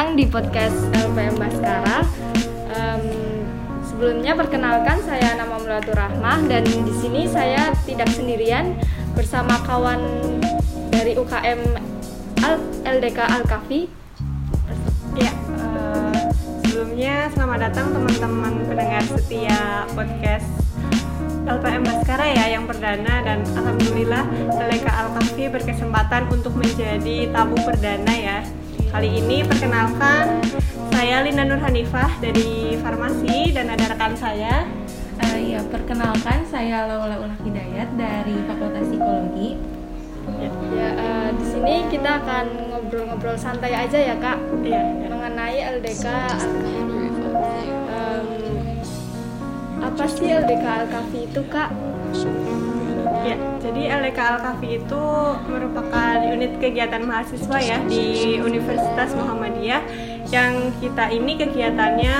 datang 0.00 0.16
di 0.16 0.24
podcast 0.32 0.80
LPM 0.96 1.36
Baskara. 1.36 2.00
Um, 2.72 3.04
sebelumnya 3.84 4.32
perkenalkan 4.32 4.96
saya 5.04 5.36
nama 5.36 5.60
Mulatur 5.60 5.92
Rahmah 5.92 6.40
dan 6.48 6.64
di 6.64 6.94
sini 7.04 7.28
saya 7.28 7.68
tidak 7.84 8.08
sendirian 8.08 8.80
bersama 9.12 9.60
kawan 9.68 10.00
dari 10.88 11.20
UKM 11.20 11.60
Al 12.40 12.56
LDK 12.96 13.28
Al-Kafi. 13.28 13.92
Ya, 15.20 15.36
uh, 15.60 16.32
sebelumnya 16.64 17.28
selamat 17.36 17.68
datang 17.68 17.92
teman-teman 17.92 18.56
pendengar 18.72 19.04
setia 19.04 19.84
podcast 19.92 20.48
LPM 21.44 21.84
Baskara 21.84 22.24
ya 22.24 22.56
yang 22.56 22.64
perdana 22.64 23.20
dan 23.20 23.44
alhamdulillah 23.52 24.24
LDK 24.48 24.86
Al-Kafi 24.96 25.52
berkesempatan 25.52 26.24
untuk 26.32 26.56
menjadi 26.56 27.28
tamu 27.36 27.60
perdana 27.60 28.16
ya 28.16 28.40
Kali 28.90 29.22
ini 29.22 29.46
perkenalkan 29.46 30.42
saya 30.90 31.22
Linda 31.22 31.46
Nur 31.46 31.62
Hanifah 31.62 32.10
dari 32.18 32.74
Farmasi 32.82 33.54
dan 33.54 33.70
ada 33.70 33.86
rekan 33.86 34.18
saya. 34.18 34.66
Uh, 35.22 35.38
ya, 35.38 35.62
perkenalkan 35.70 36.42
saya 36.50 36.90
Laula 36.90 37.22
Ulah 37.22 37.38
Hidayat 37.38 37.94
dari 37.94 38.34
Fakultas 38.50 38.90
Psikologi. 38.90 39.54
Ya, 40.42 40.50
ya 40.74 40.88
uh, 40.98 41.30
di 41.38 41.44
sini 41.46 41.74
kita 41.86 42.18
akan 42.18 42.46
ngobrol-ngobrol 42.74 43.38
santai 43.38 43.78
aja 43.78 43.94
ya 43.94 44.18
kak, 44.18 44.42
ya, 44.66 44.82
ya. 44.82 45.06
mengenai 45.06 45.58
LDK 45.78 46.06
um, 47.94 48.26
apa 49.86 50.04
sih 50.10 50.34
LDK 50.34 50.64
Al-Kafi 50.66 51.30
itu 51.30 51.42
kak? 51.46 51.70
Ya, 53.20 53.36
jadi 53.60 53.82
LDK 54.00 54.18
Al-Kafi 54.18 54.68
itu 54.82 55.04
merupakan 55.48 56.16
unit 56.24 56.56
kegiatan 56.60 57.02
mahasiswa 57.04 57.58
ya 57.60 57.78
di 57.88 58.36
Universitas 58.40 59.16
Muhammadiyah 59.16 59.82
yang 60.28 60.72
kita 60.78 61.08
ini 61.08 61.40
kegiatannya 61.40 62.16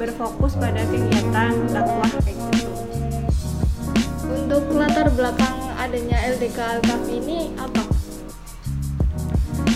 berfokus 0.00 0.56
pada 0.56 0.82
kegiatan 0.88 1.52
dakwah 1.70 2.10
kayak 2.24 2.36
gitu. 2.56 2.72
Untuk 4.32 4.64
latar 4.74 5.12
belakang 5.12 5.56
adanya 5.76 6.16
LDK 6.32 6.58
Al-Kafi 6.80 7.14
ini 7.20 7.38
apa? 7.60 7.91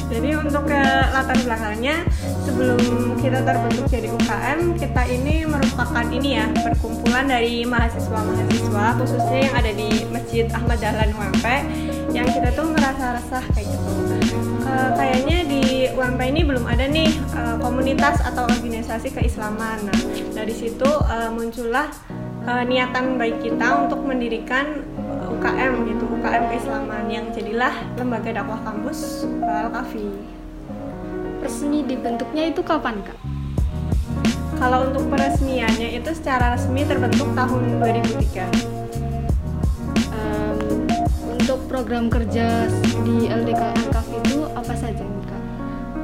Jadi 0.06 0.38
untuk 0.38 0.70
ke 0.70 0.82
latar 1.10 1.34
belakangnya 1.42 2.06
sebelum 2.46 2.78
kita 3.18 3.42
terbentuk 3.42 3.86
jadi 3.90 4.08
UKM, 4.14 4.78
kita 4.78 5.02
ini 5.10 5.42
merupakan 5.42 6.06
ini 6.06 6.38
ya 6.38 6.46
perkumpulan 6.62 7.26
dari 7.26 7.66
mahasiswa-mahasiswa 7.66 8.86
khususnya 9.02 9.38
yang 9.50 9.54
ada 9.58 9.72
di 9.74 9.90
Masjid 10.14 10.46
Ahmad 10.54 10.78
Dahlan 10.78 11.10
UMP 11.10 11.46
yang 12.14 12.26
kita 12.30 12.54
tuh 12.54 12.70
merasa 12.70 13.18
resah 13.18 13.44
kayak 13.50 13.66
gitu. 13.66 13.90
E, 14.62 14.72
kayaknya 14.94 15.38
di 15.46 15.64
UMP 15.90 16.20
ini 16.22 16.40
belum 16.46 16.64
ada 16.70 16.86
nih 16.86 17.10
e, 17.10 17.40
komunitas 17.58 18.22
atau 18.22 18.46
organisasi 18.46 19.10
keislaman. 19.10 19.90
Nah, 19.90 20.00
dari 20.32 20.54
situ 20.54 20.86
e, 20.86 21.16
muncullah 21.34 21.90
e, 22.46 22.52
niatan 22.70 23.18
baik 23.18 23.42
kita 23.42 23.84
untuk 23.84 24.06
mendirikan 24.06 24.86
UKM 25.46 25.86
gitu 25.86 26.10
UKM 26.10 26.44
keislaman 26.50 27.06
yang 27.06 27.30
jadilah 27.30 27.70
lembaga 27.94 28.34
dakwah 28.34 28.58
kampus 28.66 29.22
Al 29.46 29.70
Kafi 29.70 30.10
resmi 31.38 31.86
dibentuknya 31.86 32.50
itu 32.50 32.66
kapan 32.66 32.98
kak? 33.06 33.14
Kalau 34.58 34.90
untuk 34.90 35.06
peresmiannya 35.06 36.02
itu 36.02 36.10
secara 36.18 36.58
resmi 36.58 36.82
terbentuk 36.82 37.30
tahun 37.38 37.78
2003 37.78 38.42
um, 40.10 40.58
Untuk 41.38 41.62
program 41.70 42.10
kerja 42.10 42.66
di 43.06 43.30
LDK 43.30 43.62
Al 43.70 44.02
itu 44.26 44.50
apa 44.50 44.74
saja 44.74 45.06
kak? 45.06 45.42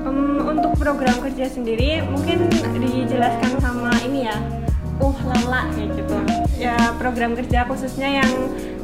Um, 0.07 0.55
untuk 0.55 0.79
program 0.79 1.19
kerja 1.19 1.51
sendiri 1.51 2.07
mungkin 2.07 2.47
dijelaskan 2.79 3.59
sama 3.59 3.91
ini 4.07 4.31
ya 4.31 4.62
uh 5.03 5.19
lala 5.27 5.67
kayak 5.75 5.91
gitu. 5.99 6.17
Ya 6.57 6.79
program 6.97 7.35
kerja 7.35 7.67
khususnya 7.67 8.23
yang 8.23 8.31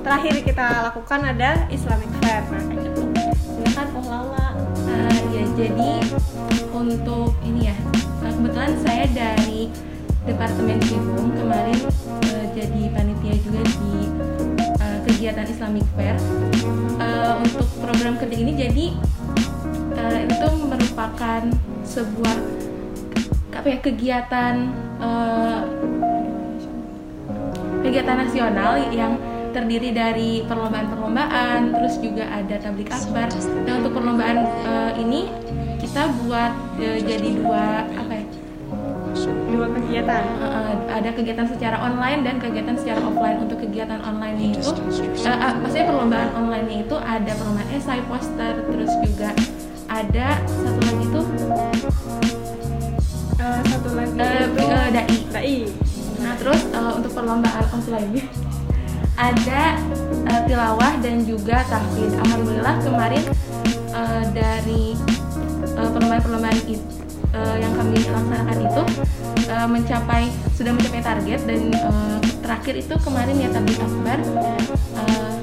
terakhir 0.03 0.35
kita 0.43 0.91
lakukan 0.91 1.21
ada 1.23 1.71
Islamic 1.71 2.11
Fair. 2.19 2.43
Nah 2.51 2.63
kayak 2.67 2.81
gitu. 2.91 3.03
Silakan 3.39 3.89
uh 3.95 4.07
lala. 4.11 4.47
Uh, 4.89 5.19
ya 5.31 5.45
jadi 5.55 5.93
untuk 6.75 7.35
ini 7.47 7.71
ya 7.71 7.77
eh, 8.27 8.33
kebetulan 8.35 8.73
saya 8.83 9.05
dari 9.15 9.71
Departemen 10.27 10.79
Cibung 10.85 11.33
kemarin 11.39 11.79
uh, 12.29 12.45
jadi 12.53 12.83
panitia 12.93 13.35
juga 13.41 13.63
di 13.65 13.95
uh, 14.83 14.99
kegiatan 15.07 15.47
Islamic 15.47 15.87
Fair. 15.95 16.19
Uh, 16.99 17.39
untuk 17.47 17.67
program 17.79 18.19
kerja 18.19 18.37
ini 18.37 18.53
jadi 18.59 18.87
uh, 19.95 20.19
itu 20.27 20.49
merupakan 20.67 21.43
sebuah 21.87 22.37
apa 23.59 23.67
ya 23.75 23.79
kegiatan 23.83 24.55
uh, 25.03 25.67
kegiatan 27.83 28.17
nasional 28.19 28.79
yang 28.91 29.17
terdiri 29.49 29.97
dari 29.97 30.45
perlombaan-perlombaan, 30.45 31.73
terus 31.73 31.97
juga 31.99 32.29
ada 32.29 32.57
tablik 32.61 32.93
akbar. 32.93 33.33
Nah 33.65 33.75
untuk 33.81 33.93
perlombaan 33.97 34.45
uh, 34.69 34.93
ini 35.01 35.31
kita 35.81 36.11
buat 36.23 36.53
uh, 36.79 36.99
jadi 37.01 37.29
dua 37.39 37.89
apa 37.97 38.13
ya? 38.13 38.25
Dua 39.49 39.67
kegiatan. 39.73 40.25
Uh, 40.39 40.75
ada 40.93 41.11
kegiatan 41.17 41.47
secara 41.49 41.81
online 41.81 42.29
dan 42.29 42.37
kegiatan 42.39 42.77
secara 42.77 43.01
offline. 43.03 43.41
Untuk 43.41 43.59
kegiatan 43.65 43.99
online 44.05 44.53
itu, 44.53 44.69
uh, 44.69 45.31
uh, 45.33 45.53
maksudnya 45.65 45.87
perlombaan 45.89 46.31
online 46.37 46.85
itu 46.85 46.97
ada 47.01 47.33
perlombaan 47.35 47.71
esai, 47.73 48.05
poster, 48.05 48.63
terus 48.69 48.93
juga 49.01 49.33
ada 49.89 50.37
terus 56.39 56.63
uh, 56.73 56.95
untuk 56.95 57.13
perlombaan 57.13 57.67
offline 57.75 58.23
ada 59.19 59.75
uh, 60.31 60.41
tilawah 60.47 60.95
dan 61.03 61.27
juga 61.27 61.67
tahfidz. 61.67 62.15
Alhamdulillah 62.23 62.79
kemarin 62.87 63.25
uh, 63.91 64.23
dari 64.31 64.95
uh, 65.75 65.91
perlombaan-perlombaan 65.91 66.59
itu 66.71 66.79
uh, 67.35 67.57
yang 67.59 67.75
kami 67.75 67.99
laksanakan 67.99 68.59
itu 68.63 68.83
uh, 69.51 69.67
mencapai 69.67 70.31
sudah 70.55 70.71
mencapai 70.71 71.03
target 71.03 71.41
dan 71.51 71.75
uh, 71.83 72.19
terakhir 72.47 72.75
itu 72.79 72.95
kemarin 73.03 73.37
ya 73.43 73.49
tablik 73.51 73.83
akbar. 73.83 74.19
Uh, 74.95 75.35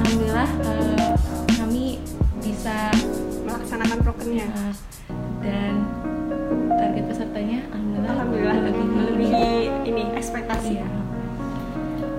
Alhamdulillah 0.00 0.50
uh, 0.64 1.12
kami 1.60 2.00
bisa 2.40 2.88
melaksanakan 3.44 3.98
prokernya 4.00 4.48
uh, 4.56 4.74
dan 5.44 5.84
target 6.82 7.04
pesertanya 7.06 7.58
alhamdulillah, 7.70 8.10
alhamdulillah 8.10 8.56
lebih 8.66 8.86
melebihi 8.90 9.50
ini 9.86 10.02
ekspektasi. 10.18 10.82
Iya 10.82 11.02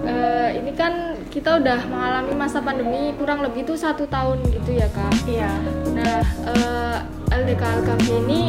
uh, 0.08 0.50
ini 0.54 0.72
kan 0.76 1.18
kita 1.32 1.60
udah 1.60 1.80
mengalami 1.88 2.34
masa 2.36 2.60
pandemi 2.60 3.16
kurang 3.18 3.42
lebih 3.42 3.66
tuh 3.66 3.78
satu 3.80 4.06
tahun 4.08 4.44
gitu 4.52 4.78
ya 4.78 4.88
kak. 4.92 5.14
Iya. 5.26 5.52
Nah 5.96 6.22
uh, 6.48 6.98
LDK 7.34 7.64
Alkafi 7.64 8.14
ini 8.28 8.42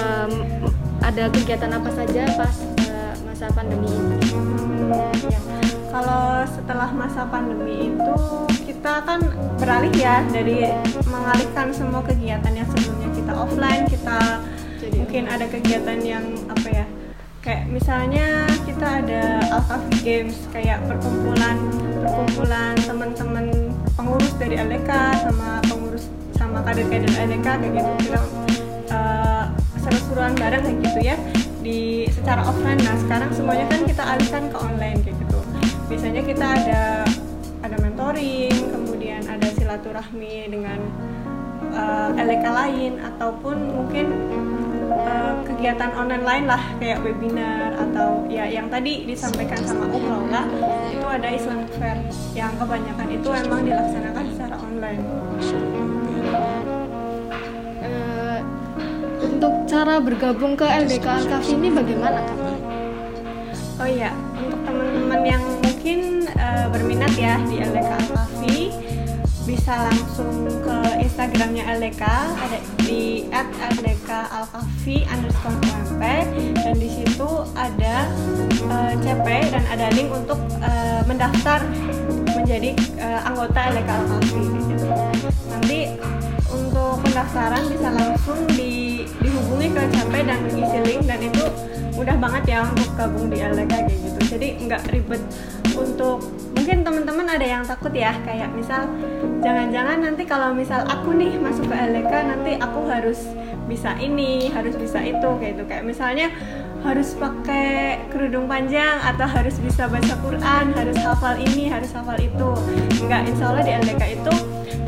um, 0.00 0.32
ada 1.04 1.28
kegiatan 1.28 1.70
apa 1.70 1.90
saja 1.92 2.22
pas 2.38 2.56
uh, 2.88 3.14
masa 3.28 3.46
pandemi 3.52 3.90
ini? 3.90 4.18
Hmm, 4.32 4.90
ya. 5.28 5.40
Kalau 5.94 6.42
setelah 6.50 6.90
masa 6.90 7.22
pandemi 7.30 7.94
itu 7.94 8.18
kita 8.66 9.04
kan 9.06 9.20
beralih 9.62 9.94
ya 9.94 10.26
dari 10.26 10.66
mengalihkan 11.06 11.70
semua 11.70 12.02
kegiatan 12.02 12.50
yang 12.50 12.66
sebelumnya 12.66 13.10
kita 13.14 13.32
offline 13.36 13.84
kita 13.86 14.42
Jadi, 14.84 15.00
mungkin 15.00 15.24
ada 15.32 15.46
kegiatan 15.48 15.98
yang 16.04 16.24
apa 16.52 16.68
ya 16.68 16.86
kayak 17.44 17.68
misalnya 17.68 18.48
kita 18.64 19.04
ada 19.04 19.40
Alkafi 19.52 19.96
Games 20.00 20.36
kayak 20.52 20.80
perkumpulan 20.88 21.56
perkumpulan 22.04 22.72
teman-teman 22.84 23.46
pengurus 23.96 24.32
dari 24.40 24.60
LDK 24.60 24.90
sama 25.24 25.60
pengurus 25.64 26.08
sama 26.36 26.60
kader-kader 26.64 27.08
LDK 27.08 27.46
kayak 27.46 27.72
gitu. 27.80 27.90
Kita 28.04 28.20
uh, 28.92 29.44
seru-seruan 29.80 30.32
bareng 30.36 30.64
kayak 30.68 30.78
gitu 30.84 31.00
ya 31.00 31.16
di 31.64 32.04
secara 32.12 32.44
offline. 32.44 32.80
Nah 32.80 32.96
sekarang 33.00 33.30
semuanya 33.32 33.64
kan 33.72 33.80
kita 33.88 34.02
alihkan 34.04 34.44
ke 34.52 34.56
online 34.60 34.98
kayak 35.00 35.16
gitu. 35.16 35.38
Biasanya 35.88 36.22
kita 36.24 36.46
ada 36.48 36.82
ada 37.64 37.76
mentoring 37.80 38.52
kemudian 38.72 39.24
ada 39.24 39.48
silaturahmi 39.56 40.52
dengan 40.52 40.80
uh, 41.72 42.12
LDK 42.16 42.44
lain 42.44 42.92
ataupun 43.00 43.56
mungkin 43.72 44.06
uh, 44.90 45.32
kegiatan 45.46 45.90
online 45.96 46.24
lain 46.24 46.44
lah 46.48 46.62
kayak 46.80 47.00
webinar 47.04 47.72
atau 47.78 48.26
ya 48.28 48.44
yang 48.48 48.68
tadi 48.68 49.08
disampaikan 49.08 49.60
sama 49.64 49.88
Om 49.88 50.28
itu 50.90 51.06
ada 51.06 51.28
Islamic 51.30 51.70
Fair 51.78 51.98
yang 52.36 52.52
kebanyakan 52.58 53.08
itu 53.12 53.28
emang 53.32 53.60
dilaksanakan 53.64 54.24
secara 54.34 54.56
online. 54.58 55.02
Uh, 57.84 58.38
untuk 59.22 59.52
cara 59.70 59.96
bergabung 60.00 60.58
ke 60.58 60.66
LDK 60.66 61.06
Alkafi 61.06 61.54
ini 61.56 61.68
bagaimana 61.72 62.20
kak? 62.24 62.38
Oh 63.74 63.90
iya, 63.90 64.14
untuk 64.38 64.60
teman-teman 64.62 65.20
yang 65.26 65.42
mungkin 65.60 66.30
uh, 66.38 66.66
berminat 66.70 67.12
ya 67.18 67.34
di 67.50 67.58
LDK 67.58 67.90
bisa 69.44 69.76
langsung 69.92 70.48
ke 70.64 70.76
Instagramnya 71.04 71.68
LDK 71.76 72.02
ada 72.32 72.58
di 72.80 73.28
@ldkalkafi 73.28 75.04
underscore 75.04 75.60
dan 76.56 76.74
di 76.80 76.88
situ 76.88 77.30
ada 77.52 78.08
uh, 78.72 78.92
eh, 78.92 78.92
CP 79.04 79.26
dan 79.52 79.64
ada 79.68 79.92
link 79.92 80.08
untuk 80.08 80.40
uh, 80.64 81.04
mendaftar 81.04 81.60
menjadi 82.32 82.72
uh, 83.00 83.20
anggota 83.28 83.68
LDK 83.72 83.90
Alkafi. 83.92 84.42
Nanti 85.52 85.80
untuk 86.48 87.04
pendaftaran 87.04 87.68
bisa 87.68 87.88
langsung 87.92 88.40
di, 88.56 89.04
dihubungi 89.20 89.68
ke 89.76 89.82
CP 89.92 90.14
dan 90.24 90.40
isi 90.56 90.78
link 90.88 91.02
dan 91.04 91.20
itu 91.20 91.44
mudah 91.94 92.16
banget 92.16 92.58
ya 92.58 92.60
untuk 92.64 92.90
gabung 92.96 93.28
di 93.28 93.44
LDK 93.44 93.72
kayak 93.86 94.00
gitu. 94.00 94.20
Jadi 94.24 94.48
nggak 94.66 94.82
ribet 94.88 95.22
untuk 95.76 96.24
mungkin 96.64 96.80
teman-teman 96.80 97.28
ada 97.28 97.44
yang 97.44 97.60
takut 97.60 97.92
ya 97.92 98.16
kayak 98.24 98.48
misal 98.56 98.88
jangan-jangan 99.44 100.00
nanti 100.00 100.24
kalau 100.24 100.56
misal 100.56 100.80
aku 100.88 101.12
nih 101.12 101.36
masuk 101.36 101.68
ke 101.68 101.76
LDK 101.76 102.12
nanti 102.24 102.56
aku 102.56 102.88
harus 102.88 103.20
bisa 103.68 103.92
ini 104.00 104.48
harus 104.48 104.72
bisa 104.72 104.96
itu 105.04 105.28
kayak 105.36 105.60
itu 105.60 105.64
kayak 105.68 105.84
misalnya 105.84 106.32
harus 106.80 107.12
pakai 107.20 108.00
kerudung 108.08 108.48
panjang 108.48 108.96
atau 108.96 109.28
harus 109.28 109.60
bisa 109.60 109.92
baca 109.92 110.16
Quran 110.24 110.72
harus 110.72 110.96
hafal 111.04 111.36
ini 111.36 111.68
harus 111.68 111.92
hafal 111.92 112.16
itu. 112.16 112.56
Enggak 112.96 113.28
insya 113.28 113.52
Allah 113.52 113.64
di 113.68 113.72
LDK 113.84 114.02
itu 114.24 114.34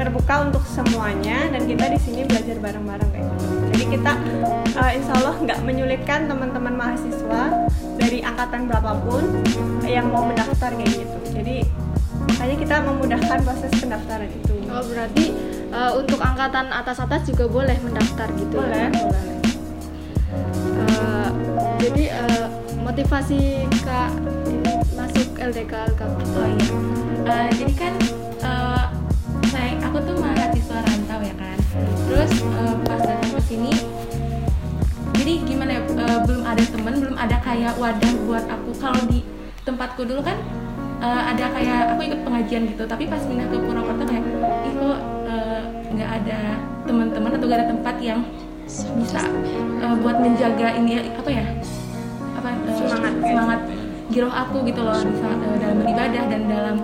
terbuka 0.00 0.49
untuk 0.49 0.64
semuanya 0.64 1.44
dan 1.52 1.61
kita 1.69 1.93
di 1.93 2.00
sini 2.00 2.25
belajar 2.25 2.56
bareng-bareng 2.56 3.11
kayak 3.12 3.26
gitu 3.37 3.65
kita 3.86 4.12
uh, 4.76 4.90
insya 4.92 5.12
Allah 5.22 5.34
nggak 5.40 5.58
menyulitkan 5.62 6.26
teman-teman 6.26 6.74
mahasiswa 6.74 7.42
dari 7.96 8.20
angkatan 8.20 8.66
berapapun 8.66 9.22
yang 9.86 10.10
mau 10.10 10.26
mendaftar 10.26 10.74
kayak 10.74 10.92
gitu. 11.06 11.18
Jadi 11.32 11.56
makanya 12.26 12.56
kita 12.58 12.76
memudahkan 12.82 13.38
proses 13.46 13.72
pendaftaran 13.78 14.30
itu. 14.30 14.54
Oh 14.68 14.82
berarti 14.84 15.24
uh, 15.70 15.92
untuk 15.98 16.18
angkatan 16.20 16.68
atas 16.74 16.98
atas 17.00 17.24
juga 17.24 17.46
boleh 17.46 17.76
mendaftar 17.80 18.28
gitu? 18.34 18.58
Boleh. 18.58 18.90
Boleh 18.92 19.36
uh, 20.76 21.30
jadi 21.80 22.04
uh, 22.12 22.46
motivasi 22.82 23.66
kak 23.84 24.10
masuk 24.94 25.28
LDK 25.38 25.72
LKP 25.94 26.16
oh 26.34 26.48
iya. 26.48 26.68
Uh, 27.26 27.48
jadi 27.58 27.72
sini. 33.46 33.72
Jadi 35.16 35.32
gimana 35.48 35.70
ya 35.78 35.82
uh, 35.87 36.19
belum 36.26 36.43
ada 36.44 36.62
teman 36.66 36.94
belum 37.00 37.16
ada 37.16 37.37
kayak 37.40 37.75
wadah 37.78 38.12
buat 38.26 38.44
aku. 38.50 38.70
Kalau 38.76 39.00
di 39.08 39.22
tempatku 39.62 40.02
dulu 40.04 40.20
kan 40.22 40.37
uh, 41.00 41.22
ada 41.32 41.50
kayak 41.54 41.96
aku 41.96 42.00
ikut 42.10 42.20
pengajian 42.26 42.62
gitu. 42.69 42.84
Tapi 42.84 43.06
pas 43.06 43.22
pindah 43.22 43.46
ke 43.48 43.56
Purwokerto 43.62 44.04
kayak 44.04 44.25
ih 44.66 44.72
kok 44.76 44.98
eh, 45.31 45.62
nggak 45.94 46.10
uh, 46.10 46.16
ada 46.20 46.38
teman-teman 46.87 47.31
atau 47.34 47.46
gak 47.50 47.58
ada 47.58 47.69
tempat 47.75 47.96
yang 47.98 48.20
bisa 48.66 49.20
uh, 49.82 49.94
buat 50.02 50.16
menjaga 50.22 50.75
ini 50.78 51.02
apa 51.14 51.31
ya 51.31 51.46
apa 52.38 52.48
uh, 52.50 52.75
semangat. 52.75 53.12
semangat 53.22 53.60
giroh 54.10 54.31
aku 54.31 54.62
gitu 54.66 54.81
loh 54.87 54.94
bisa 54.94 55.26
uh, 55.26 55.56
dalam 55.58 55.76
beribadah 55.82 56.22
dan 56.31 56.40
dalam 56.46 56.76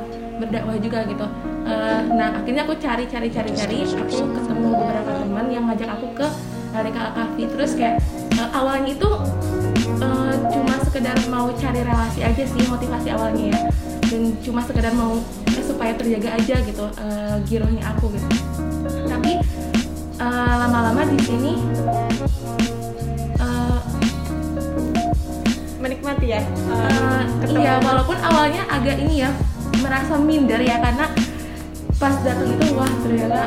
berdakwah 0.43 0.75
juga 0.82 1.06
gitu. 1.06 1.26
Uh, 1.62 2.03
nah 2.19 2.35
akhirnya 2.35 2.67
aku 2.67 2.75
cari 2.82 3.06
cari 3.06 3.29
cari 3.31 3.50
cari. 3.55 3.79
Aku 3.87 4.19
ketemu 4.35 4.69
beberapa 4.75 5.11
teman 5.23 5.47
yang 5.50 5.64
ngajak 5.70 5.91
aku 5.94 6.06
ke 6.19 6.26
Reka 6.73 7.01
Al 7.13 7.29
terus 7.37 7.77
kayak 7.77 8.01
uh, 8.41 8.51
awalnya 8.57 8.97
itu 8.97 9.11
uh, 10.01 10.35
cuma 10.49 10.75
sekedar 10.81 11.17
mau 11.29 11.53
cari 11.53 11.85
relasi 11.85 12.25
aja 12.25 12.43
sih 12.49 12.63
motivasi 12.69 13.09
awalnya 13.13 13.53
ya. 13.53 13.61
Dan 14.13 14.37
cuma 14.45 14.61
sekedar 14.61 14.93
mau 14.93 15.17
eh, 15.53 15.65
supaya 15.65 15.97
terjaga 15.97 16.37
aja 16.37 16.57
gitu 16.65 16.85
uh, 16.85 17.37
girohnya 17.49 17.85
aku 17.93 18.13
gitu. 18.13 18.29
Tapi 19.09 19.41
uh, 20.21 20.55
lama-lama 20.65 21.03
di 21.09 21.19
sini 21.21 21.53
uh, 23.41 23.81
menikmati 25.81 26.27
ya 26.33 26.41
uh, 26.71 27.25
iya 27.49 27.83
walaupun 27.83 28.17
awalnya 28.21 28.63
agak 28.71 28.97
ini 29.03 29.27
ya 29.27 29.31
merasa 29.83 30.15
minder 30.21 30.63
ya 30.63 30.79
karena 30.79 31.11
pas 31.99 32.15
datang 32.23 32.51
itu 32.51 32.75
wah 32.75 32.91
ternyata 33.03 33.47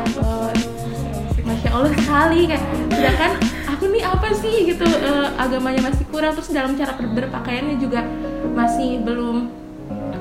allah 1.76 1.92
sekali 1.92 2.48
kayak 2.48 2.64
sedangkan 2.88 3.32
aku 3.68 3.84
nih 3.92 4.04
apa 4.08 4.28
sih? 4.32 4.56
Gitu 4.72 4.86
uh, 4.86 5.28
agamanya 5.36 5.82
masih 5.92 6.06
kurang. 6.08 6.32
Terus 6.40 6.50
dalam 6.56 6.74
cara 6.80 6.96
berpakaiannya 6.96 7.76
juga 7.78 8.02
masih 8.56 9.04
belum 9.04 9.52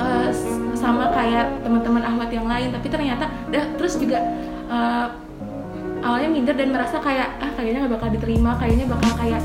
uh, 0.02 0.30
sama 0.74 1.14
kayak 1.14 1.62
teman-teman 1.62 2.02
Ahmad 2.02 2.28
yang 2.34 2.50
lain. 2.50 2.74
Tapi 2.74 2.86
ternyata 2.90 3.30
dah 3.54 3.64
terus 3.78 3.94
juga 3.96 4.18
uh, 4.66 5.14
awalnya 6.04 6.28
minder 6.28 6.56
dan 6.58 6.74
merasa 6.74 6.98
kayak 7.00 7.38
ah 7.40 7.50
kayaknya 7.56 7.86
nggak 7.86 7.94
bakal 7.96 8.08
diterima 8.12 8.58
kayaknya 8.60 8.84
bakal 8.90 9.12
kayak 9.16 9.40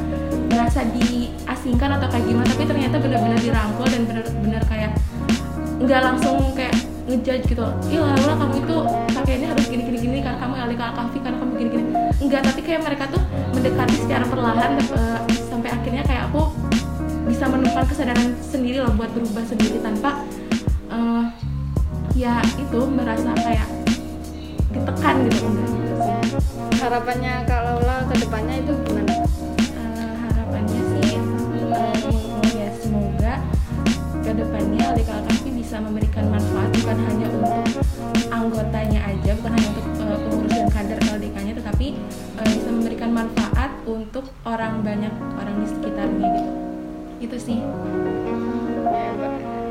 merasa 0.49 0.81
diasingkan 0.89 2.01
atau 2.01 2.07
kayak 2.09 2.25
gimana. 2.25 2.49
Tapi 2.49 2.65
ternyata 2.65 2.95
benar-benar 2.97 3.39
dirangkul 3.39 3.87
dan 3.87 4.01
benar-benar 4.09 4.63
kayak 4.65 4.91
nggak 5.79 6.01
langsung 6.03 6.51
kayak 6.57 6.75
ngejudge 7.09 7.45
gitu. 7.49 7.65
Iya 7.89 8.05
lah 8.05 8.35
kamu 8.37 8.55
itu 8.61 8.77
pakaiannya 9.17 9.47
harus 9.49 9.65
gini 9.65 9.83
gini 9.89 9.97
gini 9.97 10.17
karena 10.21 10.37
kamu 10.37 10.53
alih 10.61 10.77
kafi 10.77 11.17
karena 11.19 11.37
kamu 11.41 11.51
gini 11.57 11.69
gini 11.73 11.83
enggak 12.21 12.41
tapi 12.45 12.59
kayak 12.61 12.81
mereka 12.85 13.03
tuh 13.09 13.21
mendekati 13.57 13.95
secara 13.97 14.25
perlahan 14.29 14.71
uh, 14.93 15.19
sampai 15.49 15.69
akhirnya 15.73 16.03
kayak 16.05 16.29
aku 16.29 16.53
bisa 17.25 17.45
menemukan 17.49 17.85
kesadaran 17.89 18.29
sendiri 18.41 18.77
loh 18.85 18.93
buat 18.93 19.09
berubah 19.13 19.43
sendiri 19.45 19.81
tanpa 19.81 20.21
uh, 20.93 21.25
ya 22.13 22.41
itu 22.61 22.79
merasa 22.89 23.33
kayak 23.41 23.69
ditekan 24.69 25.15
gitu. 25.25 25.45
Harapannya 26.79 27.43
Kak 27.43 27.61
Lola 27.65 28.05
ke 28.07 28.15
depannya 28.21 28.55
itu 28.61 28.73
gimana? 28.85 29.13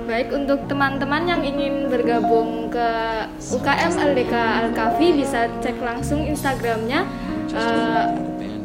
Baik 0.09 0.35
untuk 0.35 0.67
teman-teman 0.67 1.31
yang 1.31 1.43
ingin 1.47 1.87
bergabung 1.93 2.73
ke 2.73 2.89
UKM 3.55 3.93
LDK 3.93 4.35
Alkafi 4.35 5.15
bisa 5.15 5.47
cek 5.63 5.79
langsung 5.79 6.27
Instagramnya 6.27 7.07
uh, 7.55 8.11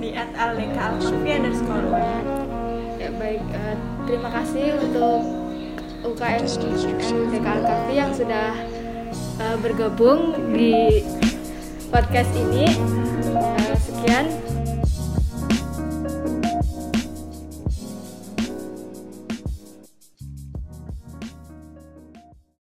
di 0.02 0.18
@ldkalkafi 0.18 1.30
underscore. 1.30 1.88
Ya 2.98 3.12
baik 3.20 3.44
uh, 3.54 3.76
terima 4.10 4.34
kasih 4.34 4.82
untuk 4.82 5.22
UKM 6.04 6.44
LDK 7.30 7.46
Alkafi 7.46 7.94
yang 8.02 8.12
sudah 8.18 8.58
uh, 9.40 9.58
bergabung 9.62 10.34
di 10.58 11.06
podcast 11.94 12.34
ini. 12.34 12.72
Uh, 13.30 13.76
sekian 13.78 14.43